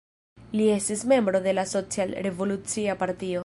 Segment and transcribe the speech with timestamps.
[0.59, 3.39] Li estis membro de la Social-Revolucia Partio.